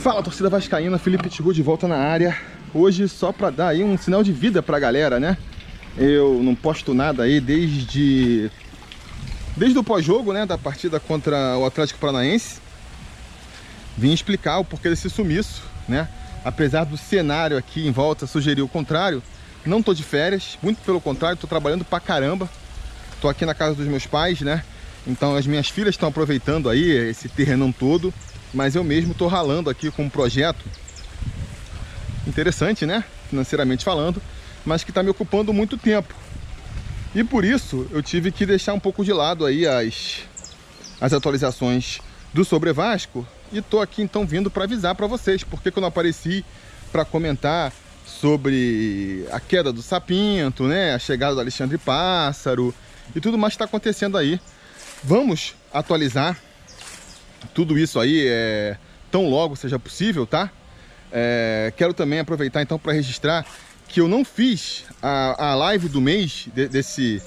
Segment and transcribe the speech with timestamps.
[0.00, 2.34] Fala torcida vascaína, Felipe Tiru de volta na área.
[2.72, 5.36] Hoje só para dar aí um sinal de vida pra galera, né?
[5.94, 8.50] Eu não posto nada aí desde
[9.58, 12.60] desde o pós-jogo, né, da partida contra o Atlético Paranaense.
[13.94, 16.08] Vim explicar o porquê desse sumiço, né?
[16.42, 19.22] Apesar do cenário aqui em volta sugerir o contrário,
[19.66, 22.48] não tô de férias, muito pelo contrário, tô trabalhando pra caramba.
[23.20, 24.64] Tô aqui na casa dos meus pais, né?
[25.06, 28.14] Então as minhas filhas estão aproveitando aí esse terrenão todo
[28.52, 30.64] mas eu mesmo estou ralando aqui com um projeto
[32.26, 33.04] interessante, né?
[33.28, 34.20] Financeiramente falando,
[34.64, 36.14] mas que está me ocupando muito tempo.
[37.14, 40.20] E por isso eu tive que deixar um pouco de lado aí as,
[41.00, 42.00] as atualizações
[42.32, 45.80] do Sobre Vasco e estou aqui então vindo para avisar para vocês porque que eu
[45.80, 46.44] não apareci
[46.92, 47.72] para comentar
[48.06, 50.94] sobre a queda do Sapinto, né?
[50.94, 52.74] A chegada do Alexandre Pássaro
[53.14, 54.40] e tudo mais que está acontecendo aí.
[55.02, 56.36] Vamos atualizar
[57.54, 58.76] tudo isso aí é
[59.10, 60.50] tão logo seja possível, tá?
[61.12, 63.44] É, quero também aproveitar então para registrar
[63.88, 67.20] que eu não fiz a, a live do mês de, desse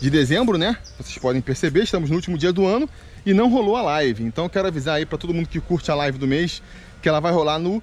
[0.00, 0.76] de dezembro, né?
[0.98, 2.88] Vocês podem perceber, estamos no último dia do ano
[3.24, 4.24] e não rolou a live.
[4.24, 6.60] Então quero avisar aí para todo mundo que curte a live do mês
[7.00, 7.82] que ela vai rolar no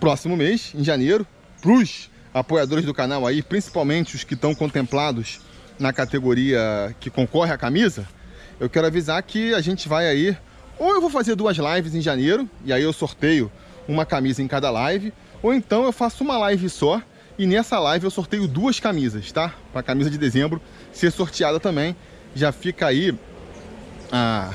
[0.00, 1.26] próximo mês, em janeiro,
[1.60, 5.40] pros apoiadores do canal aí, principalmente os que estão contemplados
[5.78, 8.06] na categoria que concorre à camisa.
[8.58, 10.36] Eu quero avisar que a gente vai aí
[10.78, 13.50] ou eu vou fazer duas lives em janeiro, e aí eu sorteio
[13.86, 15.12] uma camisa em cada live,
[15.42, 17.02] ou então eu faço uma live só,
[17.38, 19.54] e nessa live eu sorteio duas camisas, tá?
[19.72, 20.60] Para a camisa de dezembro
[20.92, 21.94] ser sorteada também.
[22.34, 23.16] Já fica aí
[24.10, 24.52] a...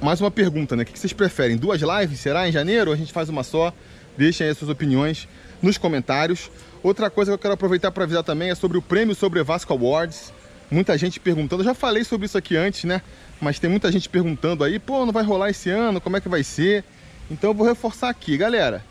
[0.00, 0.84] mais uma pergunta, né?
[0.84, 1.56] O que vocês preferem?
[1.56, 2.20] Duas lives?
[2.20, 3.72] Será em janeiro ou a gente faz uma só?
[4.16, 5.28] Deixem aí suas opiniões
[5.60, 6.50] nos comentários.
[6.82, 9.72] Outra coisa que eu quero aproveitar para avisar também é sobre o prêmio Sobre Vasco
[9.72, 10.32] Awards.
[10.70, 13.02] Muita gente perguntando, eu já falei sobre isso aqui antes, né?
[13.40, 16.28] mas tem muita gente perguntando aí, pô, não vai rolar esse ano, como é que
[16.28, 16.84] vai ser?
[17.30, 18.84] Então eu vou reforçar aqui, galera.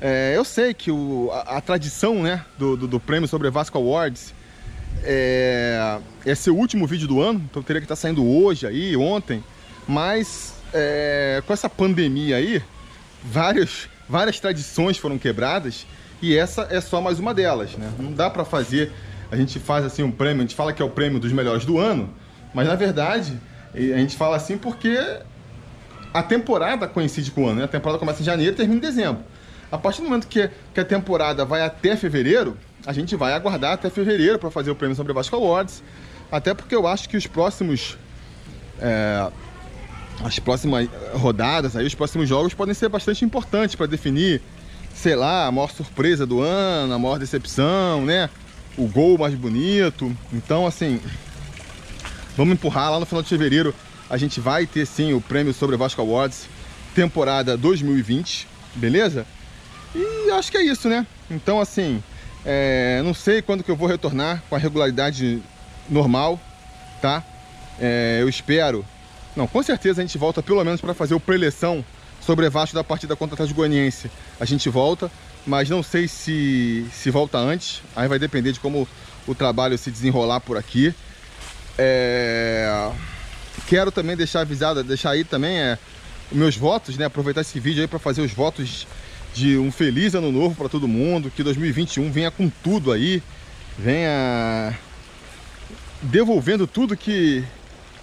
[0.00, 3.76] É, eu sei que o, a, a tradição né, do, do, do, prêmio sobre Vasco
[3.76, 4.32] Awards
[5.02, 8.66] é, é ser o último vídeo do ano, então teria que estar tá saindo hoje
[8.66, 9.42] aí, ontem,
[9.88, 12.62] mas é, com essa pandemia aí,
[13.24, 15.84] várias, várias tradições foram quebradas
[16.22, 17.90] e essa é só mais uma delas, né?
[17.98, 18.92] Não dá para fazer,
[19.30, 21.64] a gente faz assim um prêmio, a gente fala que é o prêmio dos melhores
[21.64, 22.12] do ano,
[22.54, 23.38] mas na verdade
[23.74, 24.98] a gente fala assim porque
[26.12, 27.64] a temporada coincide com o ano, né?
[27.64, 29.22] A temporada começa em janeiro e termina em dezembro.
[29.70, 32.56] A partir do momento que, que a temporada vai até fevereiro,
[32.86, 35.82] a gente vai aguardar até fevereiro para fazer o prêmio sobre Vasco Awards.
[36.32, 37.98] Até porque eu acho que os próximos.
[38.80, 39.30] É,
[40.24, 44.42] as próximas rodadas, aí, os próximos jogos podem ser bastante importantes para definir,
[44.92, 48.28] sei lá, a maior surpresa do ano, a maior decepção, né?
[48.78, 50.16] O gol mais bonito.
[50.32, 51.00] Então, assim,
[52.38, 53.74] Vamos empurrar lá no final de fevereiro.
[54.08, 56.48] A gente vai ter sim o prêmio sobre Vasco Awards,
[56.94, 58.46] temporada 2020,
[58.76, 59.26] beleza?
[59.92, 61.04] E acho que é isso, né?
[61.28, 62.00] Então, assim,
[62.46, 65.42] é, não sei quando que eu vou retornar com a regularidade
[65.90, 66.38] normal,
[67.02, 67.24] tá?
[67.80, 68.84] É, eu espero.
[69.34, 71.84] Não, com certeza a gente volta pelo menos para fazer o preleção
[72.28, 74.10] sobre Vasco da partida contra o Atlético Goianiense.
[74.38, 75.10] A gente volta,
[75.46, 77.80] mas não sei se, se volta antes.
[77.96, 78.86] Aí vai depender de como
[79.26, 80.94] o trabalho se desenrolar por aqui.
[81.78, 82.92] É...
[83.66, 85.78] Quero também deixar avisado, deixar aí também é,
[86.30, 87.06] meus votos, né?
[87.06, 88.86] Aproveitar esse vídeo aí para fazer os votos
[89.32, 93.22] de um feliz ano novo para todo mundo, que 2021 venha com tudo aí,
[93.78, 94.78] venha
[96.02, 97.42] devolvendo tudo que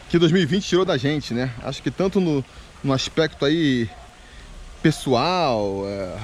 [0.10, 1.52] que 2020 tirou da gente, né?
[1.62, 2.44] Acho que tanto no,
[2.84, 3.88] no aspecto aí
[4.86, 6.16] pessoal, é,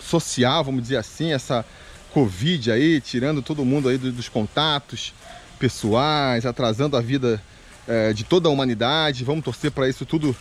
[0.00, 1.64] social, vamos dizer assim, essa
[2.12, 5.14] Covid aí, tirando todo mundo aí dos contatos,
[5.60, 7.40] pessoais, atrasando a vida
[7.86, 9.22] é, de toda a humanidade.
[9.22, 10.34] Vamos torcer para isso tudo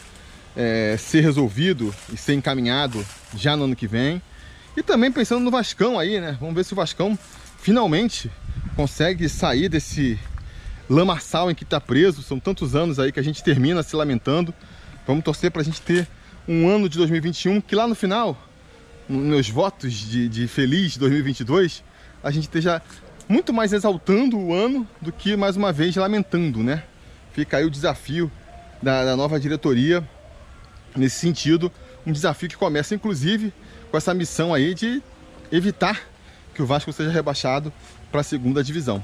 [0.58, 4.20] é, ser resolvido e ser encaminhado já no ano que vem.
[4.76, 6.36] E também pensando no Vascão aí, né?
[6.40, 7.16] Vamos ver se o Vascão
[7.60, 8.32] finalmente
[8.76, 10.18] consegue sair desse
[10.90, 12.24] lamaçal em que está preso.
[12.24, 14.52] São tantos anos aí que a gente termina se lamentando.
[15.06, 16.08] Vamos torcer para a gente ter
[16.50, 18.36] um ano de 2021 que lá no final,
[19.08, 21.84] meus votos de, de feliz 2022,
[22.24, 22.82] a gente esteja
[23.28, 26.84] muito mais exaltando o ano do que mais uma vez lamentando, né?
[27.34, 28.32] Fica aí o desafio
[28.82, 30.04] da, da nova diretoria
[30.96, 31.72] nesse sentido,
[32.04, 33.54] um desafio que começa inclusive
[33.92, 35.04] com essa missão aí de
[35.52, 36.02] evitar
[36.56, 37.72] que o Vasco seja rebaixado
[38.12, 39.04] para a segunda divisão.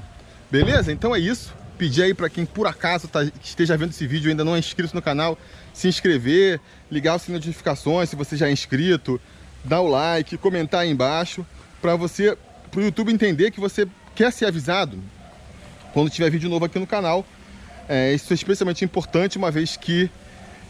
[0.50, 0.90] Beleza?
[0.90, 1.54] Então é isso.
[1.78, 4.58] Pedir aí para quem por acaso tá, esteja vendo esse vídeo e ainda não é
[4.58, 5.38] inscrito no canal,
[5.74, 6.58] se inscrever,
[6.90, 9.20] ligar o sininho de notificações se você já é inscrito,
[9.62, 11.44] dar o like, comentar aí embaixo,
[11.82, 12.36] para você,
[12.70, 14.98] para o YouTube entender que você quer ser avisado
[15.92, 17.26] quando tiver vídeo novo aqui no canal.
[17.88, 20.10] É, isso é especialmente importante, uma vez que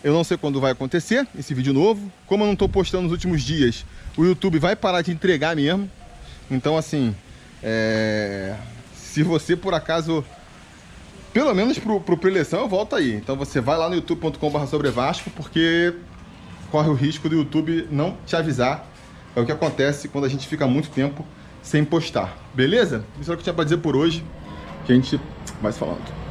[0.07, 2.13] Eu não sei quando vai acontecer esse vídeo novo.
[2.27, 3.85] Como eu não estou postando nos últimos dias,
[4.17, 5.91] o YouTube vai parar de entregar mesmo.
[6.49, 7.13] Então, assim,
[7.61, 8.55] é...
[8.95, 10.25] se você por acaso
[11.37, 13.13] pelo menos pro, pro preleção eu volto aí.
[13.13, 15.93] Então você vai lá no youtube.com.br sobre Vasco, porque
[16.71, 18.87] corre o risco do YouTube não te avisar.
[19.35, 21.27] É o que acontece quando a gente fica muito tempo
[21.63, 22.35] sem postar.
[22.55, 23.05] Beleza?
[23.21, 24.25] Isso é o que eu tinha pra dizer por hoje.
[24.87, 25.21] Que a gente
[25.61, 26.26] vai falando.